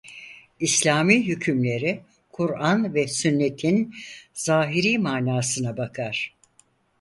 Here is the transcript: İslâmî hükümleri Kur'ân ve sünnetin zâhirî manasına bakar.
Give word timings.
İslâmî 0.59 1.27
hükümleri 1.27 2.01
Kur'ân 2.31 2.93
ve 2.93 3.07
sünnetin 3.07 3.93
zâhirî 4.33 4.97
manasına 4.97 5.77
bakar. 5.77 6.35